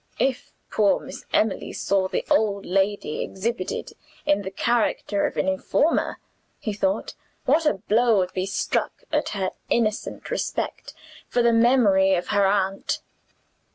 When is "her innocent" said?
9.37-10.31